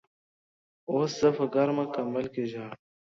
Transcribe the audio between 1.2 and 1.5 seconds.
زه په